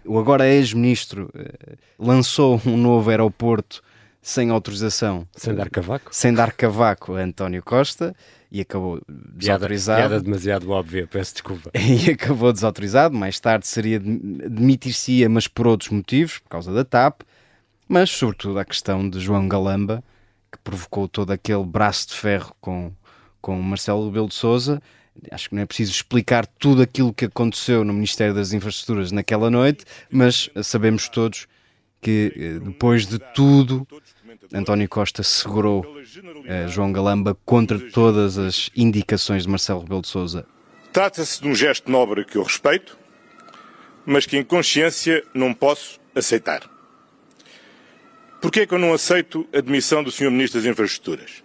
o 0.05 0.19
agora 0.19 0.45
ex-ministro 0.45 1.31
eh, 1.33 1.75
lançou 1.97 2.61
um 2.65 2.75
novo 2.75 3.09
aeroporto 3.09 3.81
sem 4.21 4.49
autorização. 4.49 5.27
Sem 5.35 5.55
dar 5.55 5.69
cavaco? 5.69 6.13
Sem 6.13 6.33
dar 6.33 6.51
cavaco 6.51 7.15
a 7.15 7.21
António 7.21 7.63
Costa 7.63 8.13
e 8.51 8.59
acabou 8.61 9.01
desautorizado. 9.07 9.99
Piada, 9.99 10.09
piada 10.09 10.23
demasiado 10.23 10.69
óbvia, 10.69 11.07
peço 11.07 11.33
desculpa. 11.33 11.71
E 11.73 12.11
acabou 12.11 12.51
desautorizado. 12.51 13.15
Mais 13.15 13.39
tarde 13.39 13.65
seria 13.65 13.99
demitir-se-ia, 13.99 15.29
mas 15.29 15.47
por 15.47 15.65
outros 15.65 15.89
motivos, 15.89 16.37
por 16.39 16.49
causa 16.49 16.73
da 16.73 16.83
TAP 16.83 17.21
mas 17.91 18.09
sobretudo 18.09 18.57
a 18.57 18.63
questão 18.63 19.09
de 19.09 19.19
João 19.19 19.49
Galamba, 19.49 20.01
que 20.49 20.57
provocou 20.59 21.09
todo 21.09 21.31
aquele 21.31 21.65
braço 21.65 22.07
de 22.07 22.13
ferro 22.13 22.55
com, 22.61 22.93
com 23.41 23.61
Marcelo 23.61 24.05
Rebelo 24.05 24.29
de 24.29 24.33
Sousa. 24.33 24.81
Acho 25.29 25.49
que 25.49 25.55
não 25.55 25.61
é 25.61 25.65
preciso 25.65 25.91
explicar 25.91 26.47
tudo 26.47 26.81
aquilo 26.81 27.13
que 27.13 27.25
aconteceu 27.25 27.83
no 27.83 27.91
Ministério 27.91 28.33
das 28.33 28.53
Infraestruturas 28.53 29.11
naquela 29.11 29.49
noite, 29.49 29.83
mas 30.09 30.49
sabemos 30.63 31.09
todos 31.09 31.47
que 31.99 32.31
eh, 32.33 32.59
depois 32.65 33.05
de 33.05 33.19
tudo, 33.35 33.85
António 34.53 34.87
Costa 34.87 35.21
segurou 35.21 35.81
uh, 35.81 36.69
João 36.69 36.93
Galamba 36.93 37.37
contra 37.43 37.77
todas 37.77 38.37
as 38.37 38.69
indicações 38.73 39.43
de 39.43 39.49
Marcelo 39.49 39.81
Rebelo 39.81 40.01
de 40.01 40.07
Sousa. 40.07 40.45
Trata-se 40.93 41.41
de 41.41 41.47
um 41.49 41.53
gesto 41.53 41.91
nobre 41.91 42.23
que 42.23 42.37
eu 42.37 42.43
respeito, 42.43 42.97
mas 44.05 44.25
que 44.25 44.37
em 44.37 44.45
consciência 44.45 45.21
não 45.33 45.53
posso 45.53 45.99
aceitar. 46.15 46.71
Porquê 48.41 48.61
é 48.61 48.65
que 48.65 48.73
eu 48.73 48.79
não 48.79 48.91
aceito 48.91 49.47
a 49.53 49.61
demissão 49.61 50.03
do 50.03 50.11
Sr. 50.11 50.31
Ministro 50.31 50.59
das 50.59 50.69
Infraestruturas? 50.69 51.43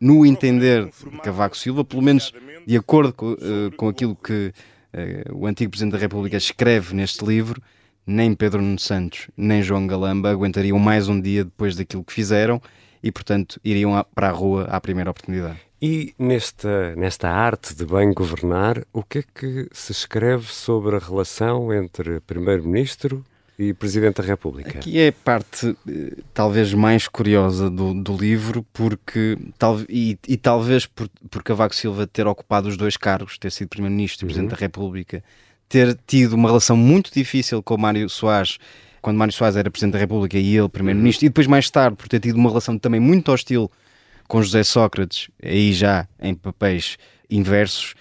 No 0.00 0.24
entender 0.24 0.86
de 0.86 1.18
Cavaco 1.18 1.56
Silva, 1.56 1.84
pelo 1.84 2.02
menos 2.02 2.32
de 2.66 2.76
acordo 2.76 3.12
com, 3.12 3.32
uh, 3.32 3.70
com 3.76 3.88
aquilo 3.88 4.16
que 4.16 4.52
uh, 4.94 5.36
o 5.36 5.46
antigo 5.46 5.70
Presidente 5.70 5.92
da 5.92 5.98
República 5.98 6.36
escreve 6.38 6.94
neste 6.94 7.22
livro, 7.24 7.62
nem 8.06 8.34
Pedro 8.34 8.62
Nuno 8.62 8.78
Santos 8.78 9.28
nem 9.36 9.62
João 9.62 9.86
Galamba 9.86 10.30
aguentariam 10.30 10.78
mais 10.78 11.08
um 11.08 11.20
dia 11.20 11.44
depois 11.44 11.76
daquilo 11.76 12.02
que 12.02 12.12
fizeram 12.12 12.60
e, 13.02 13.12
portanto, 13.12 13.60
iriam 13.62 14.04
para 14.14 14.28
a 14.28 14.32
rua 14.32 14.64
à 14.64 14.80
primeira 14.80 15.10
oportunidade. 15.10 15.60
E 15.80 16.14
nesta, 16.18 16.96
nesta 16.96 17.28
arte 17.28 17.74
de 17.74 17.84
bem 17.84 18.12
governar, 18.14 18.82
o 18.92 19.02
que 19.02 19.18
é 19.18 19.22
que 19.22 19.68
se 19.72 19.92
escreve 19.92 20.46
sobre 20.46 20.96
a 20.96 20.98
relação 20.98 21.72
entre 21.72 22.20
Primeiro-Ministro 22.20 23.24
e 23.58 23.72
Presidente 23.74 24.20
da 24.20 24.26
República. 24.26 24.78
Aqui 24.78 24.98
é 24.98 25.08
a 25.08 25.12
parte 25.12 25.76
eh, 25.88 26.16
talvez 26.32 26.72
mais 26.72 27.06
curiosa 27.06 27.70
do, 27.70 27.94
do 27.94 28.16
livro, 28.16 28.64
porque 28.72 29.36
tal, 29.58 29.80
e, 29.88 30.18
e 30.26 30.36
talvez 30.36 30.86
por, 30.86 31.08
por 31.30 31.42
Cavaco 31.42 31.74
Silva 31.74 32.06
ter 32.06 32.26
ocupado 32.26 32.68
os 32.68 32.76
dois 32.76 32.96
cargos, 32.96 33.38
ter 33.38 33.52
sido 33.52 33.68
Primeiro-Ministro 33.68 34.24
e 34.24 34.26
Presidente 34.26 34.52
uhum. 34.52 34.56
da 34.56 34.60
República, 34.60 35.22
ter 35.68 35.98
tido 36.06 36.34
uma 36.34 36.48
relação 36.48 36.76
muito 36.76 37.12
difícil 37.12 37.62
com 37.62 37.74
o 37.74 37.78
Mário 37.78 38.08
Soares, 38.08 38.58
quando 39.00 39.16
Mário 39.16 39.32
Soares 39.32 39.56
era 39.56 39.70
Presidente 39.70 39.94
da 39.94 39.98
República 39.98 40.38
e 40.38 40.56
ele 40.56 40.68
Primeiro-Ministro, 40.68 41.24
uhum. 41.24 41.26
e 41.26 41.30
depois 41.30 41.46
mais 41.46 41.70
tarde 41.70 41.96
por 41.96 42.08
ter 42.08 42.20
tido 42.20 42.36
uma 42.36 42.48
relação 42.48 42.78
também 42.78 43.00
muito 43.00 43.30
hostil 43.30 43.70
com 44.26 44.42
José 44.42 44.62
Sócrates, 44.64 45.28
aí 45.42 45.72
já 45.72 46.08
em 46.20 46.34
papéis 46.34 46.96
inversos. 47.28 47.94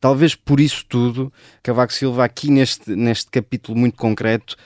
Talvez 0.00 0.34
por 0.34 0.60
isso 0.60 0.84
tudo, 0.88 1.32
Cavaco 1.62 1.92
Silva, 1.92 2.24
aqui 2.24 2.50
neste, 2.50 2.94
neste 2.94 3.30
capítulo 3.30 3.78
muito 3.78 3.96
concreto, 3.96 4.56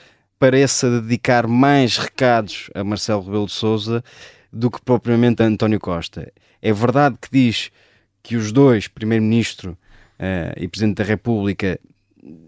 pareça 0.40 1.02
dedicar 1.02 1.46
mais 1.46 1.98
recados 1.98 2.70
a 2.74 2.82
Marcelo 2.82 3.22
Rebelo 3.22 3.44
de 3.44 3.52
Sousa 3.52 4.02
do 4.50 4.70
que 4.70 4.80
propriamente 4.80 5.42
a 5.42 5.46
António 5.46 5.78
Costa. 5.78 6.32
É 6.62 6.72
verdade 6.72 7.18
que 7.20 7.28
diz 7.30 7.70
que 8.22 8.36
os 8.36 8.50
dois, 8.50 8.88
Primeiro-Ministro 8.88 9.72
uh, 9.72 10.58
e 10.58 10.66
Presidente 10.66 10.96
da 10.96 11.04
República, 11.04 11.78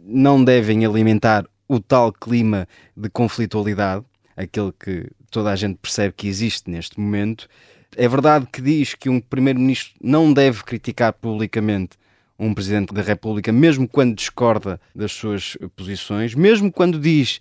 não 0.06 0.42
devem 0.42 0.86
alimentar 0.86 1.44
o 1.68 1.78
tal 1.78 2.10
clima 2.14 2.66
de 2.96 3.10
conflitualidade, 3.10 4.06
aquele 4.34 4.72
que 4.72 5.10
toda 5.30 5.50
a 5.50 5.56
gente 5.56 5.76
percebe 5.76 6.14
que 6.16 6.26
existe 6.26 6.70
neste 6.70 6.98
momento. 6.98 7.46
É 7.94 8.08
verdade 8.08 8.46
que 8.50 8.62
diz 8.62 8.94
que 8.94 9.10
um 9.10 9.20
Primeiro-Ministro 9.20 9.92
não 10.02 10.32
deve 10.32 10.64
criticar 10.64 11.12
publicamente 11.12 11.98
um 12.38 12.54
Presidente 12.54 12.94
da 12.94 13.02
República, 13.02 13.52
mesmo 13.52 13.86
quando 13.86 14.14
discorda 14.14 14.80
das 14.94 15.12
suas 15.12 15.58
posições, 15.76 16.34
mesmo 16.34 16.72
quando 16.72 16.98
diz 16.98 17.38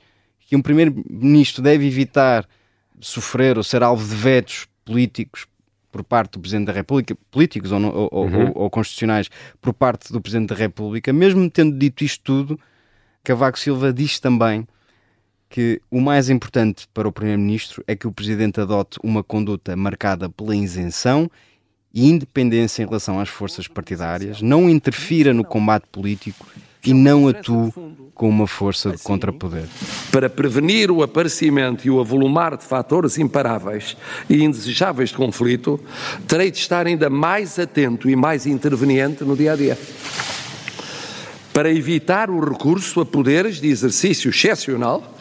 que 0.51 0.55
um 0.57 0.61
primeiro-ministro 0.61 1.63
deve 1.63 1.87
evitar 1.87 2.45
sofrer 2.99 3.57
ou 3.57 3.63
ser 3.63 3.81
alvo 3.81 4.05
de 4.05 4.13
vetos 4.13 4.67
políticos 4.83 5.47
por 5.89 6.03
parte 6.03 6.33
do 6.33 6.41
Presidente 6.41 6.67
da 6.67 6.73
República, 6.73 7.15
políticos 7.31 7.71
ou, 7.71 7.81
ou, 8.11 8.25
uhum. 8.25 8.47
ou, 8.49 8.63
ou, 8.63 8.69
constitucionais, 8.69 9.29
por 9.61 9.73
parte 9.73 10.11
do 10.11 10.19
Presidente 10.19 10.49
da 10.49 10.55
República, 10.55 11.13
mesmo 11.13 11.49
tendo 11.49 11.79
dito 11.79 12.03
isto 12.03 12.21
tudo, 12.21 12.59
Cavaco 13.23 13.57
Silva 13.57 13.93
diz 13.93 14.19
também 14.19 14.67
que 15.47 15.81
o 15.89 16.01
mais 16.01 16.29
importante 16.29 16.85
para 16.93 17.07
o 17.07 17.13
Primeiro-Ministro 17.13 17.81
é 17.87 17.95
que 17.95 18.05
o 18.05 18.11
Presidente 18.11 18.59
adote 18.59 18.99
uma 19.01 19.23
conduta 19.23 19.73
marcada 19.77 20.29
pela 20.29 20.53
isenção 20.53 21.31
e 21.93 22.09
independência 22.09 22.83
em 22.83 22.85
relação 22.85 23.21
às 23.21 23.29
forças 23.29 23.69
partidárias, 23.69 24.41
não 24.41 24.69
interfira 24.69 25.33
no 25.33 25.45
combate 25.45 25.87
político 25.89 26.45
e 26.83 26.93
não 26.93 27.27
atue 27.27 27.71
com 28.13 28.29
uma 28.29 28.47
força 28.47 28.91
de 28.91 28.97
contrapoder. 28.97 29.65
Para 30.11 30.29
prevenir 30.29 30.91
o 30.91 31.03
aparecimento 31.03 31.85
e 31.85 31.89
o 31.89 31.99
avolumar 31.99 32.57
de 32.57 32.65
fatores 32.65 33.17
imparáveis 33.17 33.95
e 34.29 34.43
indesejáveis 34.43 35.09
de 35.09 35.15
conflito, 35.15 35.79
terei 36.27 36.51
de 36.51 36.57
estar 36.57 36.87
ainda 36.87 37.09
mais 37.09 37.57
atento 37.59 38.09
e 38.09 38.15
mais 38.15 38.45
interveniente 38.45 39.23
no 39.23 39.35
dia 39.35 39.53
a 39.53 39.55
dia. 39.55 39.77
Para 41.53 41.71
evitar 41.71 42.29
o 42.29 42.39
recurso 42.39 43.01
a 43.01 43.05
poderes 43.05 43.59
de 43.59 43.67
exercício 43.67 44.29
excepcional 44.29 45.17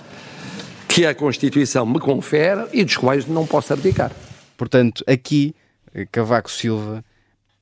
que 0.89 1.05
a 1.07 1.15
Constituição 1.15 1.87
me 1.87 2.01
confere 2.01 2.67
e 2.73 2.85
dos 2.85 2.97
quais 2.97 3.27
não 3.27 3.47
posso 3.47 3.73
abdicar. 3.73 4.13
Portanto, 4.57 5.05
aqui 5.07 5.55
Cavaco 6.11 6.51
Silva 6.51 7.05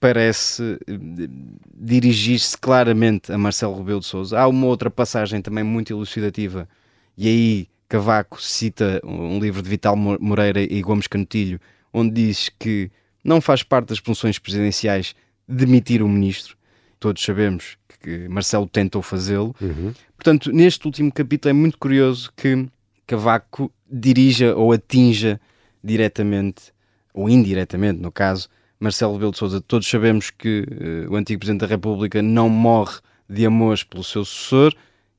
parece 0.00 0.78
eh, 0.86 1.28
dirigir-se 1.74 2.56
claramente 2.56 3.32
a 3.32 3.38
Marcelo 3.38 3.76
Rebelo 3.76 4.00
de 4.00 4.06
Sousa. 4.06 4.38
Há 4.38 4.46
uma 4.46 4.66
outra 4.66 4.90
passagem 4.90 5.40
também 5.42 5.64
muito 5.64 5.92
elucidativa, 5.92 6.68
e 7.16 7.28
aí 7.28 7.68
Cavaco 7.88 8.40
cita 8.40 9.00
um 9.02 9.38
livro 9.40 9.62
de 9.62 9.68
Vital 9.68 9.96
Moreira 9.96 10.60
e 10.60 10.80
Gomes 10.82 11.06
Canutilho, 11.06 11.58
onde 11.92 12.14
diz 12.14 12.50
que 12.58 12.90
não 13.24 13.40
faz 13.40 13.62
parte 13.62 13.88
das 13.88 13.98
funções 13.98 14.38
presidenciais 14.38 15.14
demitir 15.48 16.02
o 16.02 16.08
ministro. 16.08 16.56
Todos 17.00 17.24
sabemos 17.24 17.78
que 18.00 18.28
Marcelo 18.28 18.68
tentou 18.68 19.02
fazê-lo. 19.02 19.54
Uhum. 19.60 19.92
Portanto, 20.16 20.52
neste 20.52 20.84
último 20.86 21.10
capítulo 21.10 21.50
é 21.50 21.52
muito 21.52 21.78
curioso 21.78 22.30
que 22.36 22.66
Cavaco 23.06 23.72
dirija 23.90 24.54
ou 24.54 24.72
atinja 24.72 25.40
diretamente 25.82 26.72
ou 27.14 27.28
indiretamente, 27.28 28.00
no 28.00 28.12
caso, 28.12 28.48
Marcelo 28.80 29.14
Rebelo 29.14 29.32
de 29.32 29.38
Sousa. 29.38 29.60
Todos 29.60 29.88
sabemos 29.88 30.30
que 30.30 30.60
uh, 31.08 31.12
o 31.12 31.16
antigo 31.16 31.40
Presidente 31.40 31.62
da 31.62 31.66
República 31.66 32.22
não 32.22 32.48
morre 32.48 33.00
de 33.28 33.44
amores 33.44 33.82
pelo 33.82 34.04
seu 34.04 34.24
sucessor 34.24 34.74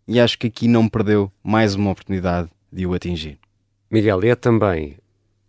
e 0.08 0.20
acho 0.20 0.38
que 0.38 0.48
aqui 0.48 0.68
não 0.68 0.88
perdeu 0.88 1.32
mais 1.44 1.76
uma 1.76 1.92
oportunidade 1.92 2.50
de 2.72 2.86
o 2.86 2.94
atingir. 2.94 3.38
Miguel, 3.92 4.24
é 4.24 4.36
também 4.36 4.98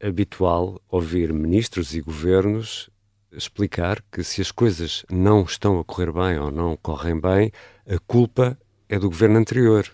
habitual 0.02 0.80
ouvir 0.88 1.32
ministros 1.32 1.94
e 1.94 2.00
governos 2.00 2.90
explicar 3.32 4.02
que 4.10 4.24
se 4.24 4.40
as 4.40 4.50
coisas 4.50 5.04
não 5.10 5.42
estão 5.42 5.78
a 5.78 5.84
correr 5.84 6.12
bem 6.12 6.38
ou 6.38 6.50
não 6.50 6.76
correm 6.76 7.18
bem, 7.18 7.52
a 7.88 7.98
culpa 7.98 8.58
é 8.88 8.98
do 8.98 9.08
governo 9.08 9.38
anterior. 9.38 9.86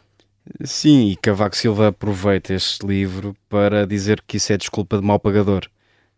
Sim, 0.65 1.11
e 1.11 1.17
Cavaco 1.17 1.57
Silva 1.57 1.89
aproveita 1.89 2.55
este 2.55 2.87
livro 2.87 3.37
para 3.49 3.87
dizer 3.87 4.23
que 4.27 4.37
isso 4.37 4.53
é 4.53 4.57
desculpa 4.57 4.97
de 4.97 5.05
mau 5.05 5.19
pagador. 5.19 5.69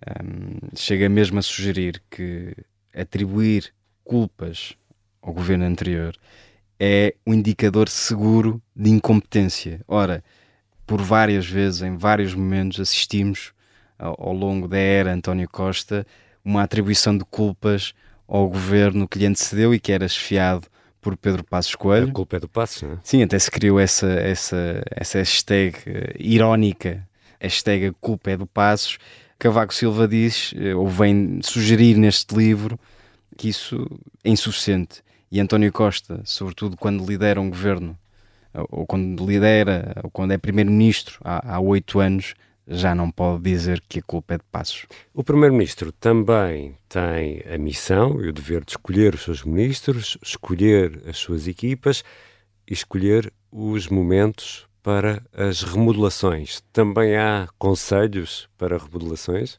Um, 0.06 0.76
chega 0.76 1.08
mesmo 1.08 1.38
a 1.38 1.42
sugerir 1.42 2.00
que 2.10 2.54
atribuir 2.94 3.72
culpas 4.04 4.76
ao 5.20 5.32
governo 5.32 5.64
anterior 5.64 6.16
é 6.78 7.14
um 7.26 7.34
indicador 7.34 7.88
seguro 7.88 8.62
de 8.74 8.90
incompetência. 8.90 9.80
Ora, 9.88 10.22
por 10.86 11.02
várias 11.02 11.46
vezes, 11.46 11.82
em 11.82 11.96
vários 11.96 12.34
momentos, 12.34 12.80
assistimos 12.80 13.52
ao, 13.98 14.32
longo 14.32 14.68
da 14.68 14.78
era 14.78 15.12
António 15.12 15.48
Costa 15.48 16.06
uma 16.44 16.62
atribuição 16.62 17.16
de 17.18 17.24
culpas 17.24 17.92
ao 18.26 18.48
governo 18.48 19.08
que 19.08 19.18
lhe 19.18 19.26
antecedeu 19.26 19.74
e 19.74 19.80
que 19.80 19.92
era 19.92 20.06
esfiado 20.06 20.66
por 21.00 21.16
Pedro 21.16 21.44
Passos 21.44 21.74
Coelho. 21.74 22.08
A 22.08 22.12
culpa 22.12 22.36
é 22.36 22.40
do 22.40 22.48
Passos, 22.48 22.82
não 22.82 22.92
é? 22.92 22.98
Sim, 23.02 23.22
até 23.22 23.38
se 23.38 23.50
criou 23.50 23.78
essa, 23.78 24.06
essa, 24.06 24.82
essa 24.90 25.18
hashtag 25.18 25.76
uh, 25.78 26.14
irónica, 26.18 27.06
hashtag 27.40 27.86
a 27.86 27.92
culpa 27.94 28.30
é 28.30 28.36
do 28.36 28.46
Passos. 28.46 28.98
Cavaco 29.38 29.72
Silva 29.72 30.08
diz, 30.08 30.52
uh, 30.52 30.78
ou 30.78 30.88
vem 30.88 31.40
sugerir 31.42 31.96
neste 31.96 32.34
livro, 32.34 32.78
que 33.36 33.48
isso 33.48 33.86
é 34.24 34.30
insuficiente. 34.30 35.02
E 35.30 35.40
António 35.40 35.72
Costa, 35.72 36.20
sobretudo 36.24 36.76
quando 36.76 37.06
lidera 37.06 37.40
um 37.40 37.50
governo, 37.50 37.96
ou 38.70 38.86
quando 38.86 39.24
lidera, 39.26 39.94
ou 40.02 40.10
quando 40.10 40.32
é 40.32 40.38
primeiro-ministro 40.38 41.20
há 41.22 41.60
oito 41.60 42.00
anos, 42.00 42.34
já 42.66 42.94
não 42.94 43.10
pode 43.10 43.42
dizer 43.42 43.82
que 43.88 44.00
a 44.00 44.02
culpa 44.02 44.34
é 44.34 44.38
de 44.38 44.44
Passos. 44.52 44.86
O 45.14 45.24
Primeiro-Ministro 45.24 45.90
também 45.92 46.76
tem 46.88 47.42
a 47.52 47.56
missão 47.56 48.22
e 48.22 48.28
o 48.28 48.32
dever 48.32 48.64
de 48.64 48.72
escolher 48.72 49.14
os 49.14 49.22
seus 49.22 49.42
ministros, 49.42 50.18
escolher 50.22 51.02
as 51.06 51.16
suas 51.16 51.48
equipas 51.48 52.04
e 52.68 52.74
escolher 52.74 53.32
os 53.50 53.88
momentos 53.88 54.67
para 54.82 55.22
as 55.32 55.62
remodelações. 55.62 56.62
Também 56.72 57.16
há 57.16 57.48
conselhos 57.58 58.48
para 58.56 58.78
remodelações? 58.78 59.58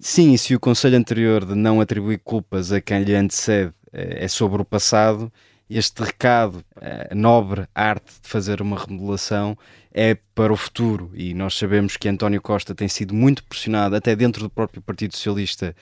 Sim, 0.00 0.36
se 0.36 0.54
o 0.54 0.60
conselho 0.60 0.96
anterior 0.96 1.44
de 1.44 1.54
não 1.54 1.80
atribuir 1.80 2.18
culpas 2.18 2.72
a 2.72 2.80
quem 2.80 3.02
lhe 3.02 3.14
antecede 3.14 3.72
eh, 3.92 4.24
é 4.24 4.28
sobre 4.28 4.60
o 4.60 4.64
passado, 4.64 5.32
este 5.68 6.02
recado, 6.02 6.64
a 7.10 7.14
nobre 7.14 7.66
arte 7.74 8.12
de 8.22 8.28
fazer 8.28 8.60
uma 8.60 8.78
remodelação, 8.78 9.56
é 9.92 10.16
para 10.34 10.52
o 10.52 10.56
futuro. 10.56 11.10
E 11.14 11.32
nós 11.34 11.54
sabemos 11.54 11.96
que 11.96 12.08
António 12.08 12.42
Costa 12.42 12.74
tem 12.74 12.88
sido 12.88 13.14
muito 13.14 13.42
pressionado, 13.44 13.96
até 13.96 14.14
dentro 14.14 14.42
do 14.42 14.50
próprio 14.50 14.82
Partido 14.82 15.14
Socialista, 15.14 15.74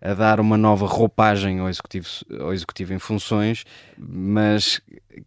a 0.00 0.14
dar 0.14 0.40
uma 0.40 0.56
nova 0.56 0.86
roupagem 0.86 1.58
ao 1.58 1.68
executivo, 1.68 2.08
ao 2.40 2.52
executivo 2.52 2.94
em 2.94 2.98
funções, 2.98 3.64
mas 3.98 4.80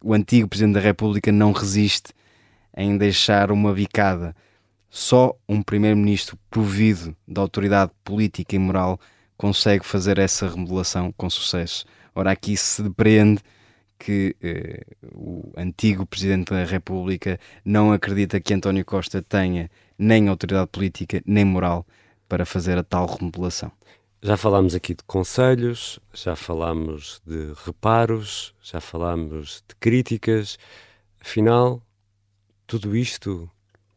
o 0.04 0.14
antigo 0.14 0.48
Presidente 0.48 0.74
da 0.74 0.80
República 0.80 1.32
não 1.32 1.52
resiste 1.52 2.12
em 2.76 2.98
deixar 2.98 3.52
uma 3.52 3.74
bicada. 3.74 4.36
Só 4.90 5.36
um 5.48 5.62
Primeiro-Ministro 5.62 6.38
provido 6.50 7.16
de 7.28 7.40
autoridade 7.40 7.92
política 8.04 8.56
e 8.56 8.60
moral 8.60 9.00
consegue 9.38 9.86
fazer 9.86 10.20
essa 10.20 10.48
remodelação 10.48 11.12
com 11.12 11.30
sucesso. 11.30 11.86
Ora, 12.16 12.32
aqui 12.32 12.56
se 12.56 12.84
depreende 12.84 13.42
que 13.98 14.36
eh, 14.42 14.84
o 15.14 15.52
antigo 15.58 16.06
Presidente 16.06 16.52
da 16.52 16.64
República 16.64 17.40
não 17.64 17.92
acredita 17.92 18.40
que 18.40 18.54
António 18.54 18.86
Costa 18.86 19.22
tenha 19.22 19.70
nem 19.98 20.28
autoridade 20.28 20.68
política 20.68 21.22
nem 21.26 21.46
moral 21.46 21.88
para 22.28 22.46
fazer 22.46 22.78
a 22.78 22.84
tal 22.84 23.06
remodelação. 23.06 23.72
Já 24.22 24.38
falámos 24.38 24.74
aqui 24.74 24.94
de 24.94 25.04
conselhos, 25.04 26.00
já 26.14 26.36
falámos 26.36 27.22
de 27.26 27.54
reparos, 27.66 28.54
já 28.62 28.80
falámos 28.80 29.64
de 29.68 29.76
críticas. 29.76 30.58
Afinal, 31.20 31.82
tudo 32.80 32.96
isto, 32.96 33.48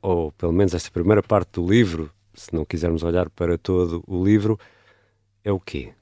ou 0.03 0.31
pelo 0.33 0.53
menos 0.53 0.75
esta 0.75 0.91
primeira 0.91 1.23
parte 1.23 1.53
do 1.53 1.67
livro, 1.67 2.11
se 2.35 2.53
não 2.53 2.63
quisermos 2.63 3.03
olhar 3.03 3.31
para 3.31 3.57
todo 3.57 4.05
o 4.07 4.23
livro, 4.23 4.59
é 5.43 5.51
o 5.51 5.59
quê? 5.59 5.93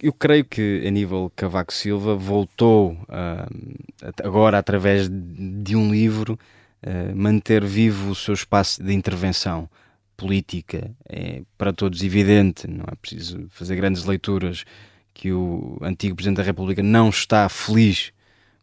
eu 0.00 0.12
creio 0.12 0.44
que 0.44 0.84
Aníbal 0.86 1.30
Cavaco 1.34 1.72
Silva 1.72 2.14
voltou 2.14 2.92
uh, 2.92 4.24
agora 4.24 4.56
através 4.56 5.06
de 5.10 5.76
um 5.76 5.90
livro 5.92 6.38
uh, 6.82 7.16
manter 7.16 7.62
vivo 7.64 8.12
o 8.12 8.14
seu 8.14 8.32
espaço 8.32 8.82
de 8.82 8.94
intervenção 8.94 9.68
política 10.16 10.90
é 11.06 11.42
para 11.58 11.74
todos 11.74 12.02
evidente 12.02 12.66
não 12.66 12.84
é 12.90 12.94
preciso 12.94 13.46
fazer 13.50 13.76
grandes 13.76 14.04
leituras 14.04 14.64
que 15.12 15.30
o 15.30 15.76
antigo 15.82 16.14
presidente 16.14 16.38
da 16.38 16.42
República 16.42 16.82
não 16.82 17.10
está 17.10 17.46
feliz 17.50 18.12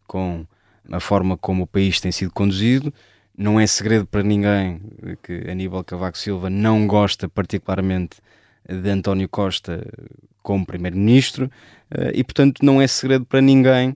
com 0.08 0.48
a 0.92 1.00
forma 1.00 1.38
como 1.38 1.64
o 1.64 1.68
país 1.68 2.00
tem 2.00 2.12
sido 2.12 2.32
conduzido 2.32 2.94
não 3.40 3.58
é 3.58 3.66
segredo 3.66 4.06
para 4.06 4.22
ninguém 4.22 4.82
que 5.24 5.50
Aníbal 5.50 5.82
Cavaco 5.86 6.18
Silva 6.18 6.50
não 6.50 6.86
gosta 6.86 7.30
particularmente 7.30 8.18
de 8.68 8.90
António 8.90 9.30
Costa 9.30 9.82
como 10.44 10.66
primeiro-ministro 10.66 11.50
eh, 11.90 12.12
e, 12.16 12.24
portanto, 12.24 12.66
não 12.66 12.82
é 12.82 12.88
segredo 12.88 13.26
para 13.26 13.40
ninguém 13.40 13.96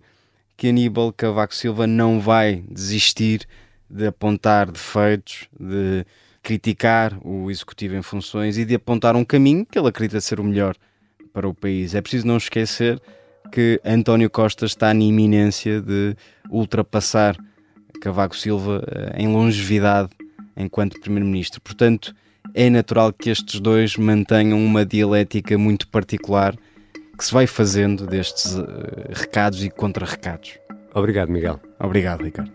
que 0.56 0.70
Aníbal 0.70 1.12
Cavaco 1.12 1.54
Silva 1.54 1.86
não 1.86 2.22
vai 2.22 2.64
desistir 2.70 3.46
de 3.90 4.08
apontar 4.08 4.72
defeitos, 4.72 5.50
de 5.60 6.06
criticar 6.42 7.18
o 7.22 7.52
executivo 7.52 7.96
em 7.96 8.02
funções 8.02 8.58
e 8.58 8.64
de 8.64 8.76
apontar 8.76 9.14
um 9.16 9.26
caminho 9.26 9.66
que 9.66 9.78
ele 9.78 9.90
acredita 9.90 10.22
ser 10.22 10.40
o 10.40 10.44
melhor 10.44 10.76
para 11.34 11.48
o 11.48 11.54
país. 11.54 11.94
É 11.96 12.02
preciso 12.02 12.26
não 12.26 12.38
esquecer 12.38 13.02
que 13.52 13.80
António 13.84 14.30
Costa 14.30 14.66
está 14.66 14.94
na 14.94 15.04
iminência 15.04 15.82
de 15.82 16.16
ultrapassar 16.50 17.38
Cavaco 18.02 18.36
Silva 18.36 18.84
eh, 18.88 19.24
em 19.24 19.28
longevidade 19.28 20.10
enquanto 20.58 21.00
primeiro-ministro. 21.00 21.62
Portanto, 21.62 22.14
é 22.54 22.70
natural 22.70 23.14
que 23.14 23.30
estes 23.30 23.60
dois 23.60 23.98
mantenham 23.98 24.64
uma 24.64 24.86
dialética 24.86 25.58
muito 25.58 25.88
particular 25.88 26.56
que 27.18 27.26
se 27.26 27.34
vai 27.34 27.48
fazendo 27.48 28.06
destes 28.06 28.56
uh, 28.56 28.66
recados 29.12 29.64
e 29.64 29.70
contra-recados. 29.70 30.58
Obrigado, 30.94 31.32
Miguel. 31.32 31.60
Obrigado, 31.80 32.24
Ricardo. 32.24 32.52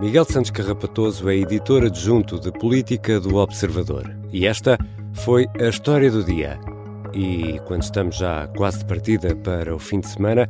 Miguel 0.00 0.24
Santos 0.24 0.50
Carrapatoso 0.50 1.28
é 1.28 1.36
editor 1.36 1.84
adjunto 1.84 2.38
de 2.38 2.52
política 2.52 3.18
do 3.18 3.36
Observador. 3.36 4.14
E 4.32 4.46
esta 4.46 4.78
foi 5.12 5.46
a 5.58 5.68
história 5.68 6.10
do 6.10 6.22
dia. 6.22 6.60
E 7.12 7.60
quando 7.66 7.82
estamos 7.82 8.16
já 8.16 8.46
quase 8.48 8.78
de 8.78 8.84
partida 8.84 9.34
para 9.36 9.74
o 9.74 9.78
fim 9.78 10.00
de 10.00 10.08
semana, 10.08 10.48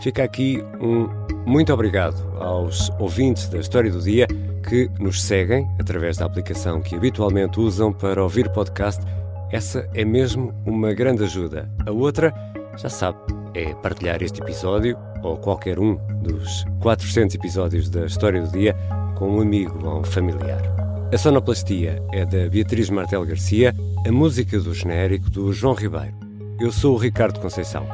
fica 0.00 0.24
aqui 0.24 0.62
um 0.80 1.08
muito 1.48 1.72
obrigado 1.72 2.14
aos 2.38 2.90
ouvintes 2.98 3.48
da 3.48 3.58
história 3.58 3.90
do 3.90 4.02
dia 4.02 4.26
que 4.68 4.90
nos 5.00 5.22
seguem 5.22 5.66
através 5.80 6.18
da 6.18 6.26
aplicação 6.26 6.82
que 6.82 6.94
habitualmente 6.94 7.58
usam 7.58 7.90
para 7.90 8.22
ouvir 8.22 8.50
podcast. 8.50 9.02
Essa 9.50 9.88
é 9.94 10.04
mesmo 10.04 10.52
uma 10.66 10.92
grande 10.92 11.24
ajuda. 11.24 11.66
A 11.86 11.90
outra, 11.90 12.34
já 12.76 12.90
sabe, 12.90 13.18
é 13.54 13.74
partilhar 13.76 14.22
este 14.22 14.42
episódio 14.42 14.98
ou 15.22 15.38
qualquer 15.38 15.78
um 15.78 15.94
dos 16.22 16.66
400 16.80 17.34
episódios 17.36 17.88
da 17.88 18.04
História 18.04 18.42
do 18.42 18.52
Dia 18.52 18.76
com 19.16 19.38
um 19.38 19.40
amigo 19.40 19.86
ou 19.86 20.00
um 20.00 20.04
familiar. 20.04 20.77
A 21.10 21.16
sonoplastia 21.16 22.02
é 22.12 22.26
da 22.26 22.50
Beatriz 22.50 22.90
Martel 22.90 23.24
Garcia, 23.24 23.74
a 24.06 24.12
música 24.12 24.60
do 24.60 24.74
genérico 24.74 25.30
do 25.30 25.50
João 25.54 25.72
Ribeiro. 25.72 26.14
Eu 26.60 26.70
sou 26.70 26.94
o 26.94 26.98
Ricardo 26.98 27.40
Conceição. 27.40 27.86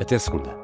Até 0.00 0.16
segunda. 0.20 0.59